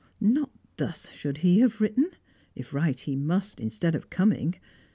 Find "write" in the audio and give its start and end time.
2.73-3.01